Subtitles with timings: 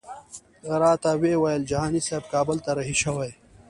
[0.81, 3.31] راته ویې ویل جهاني صاحب کابل ته رهي شوی.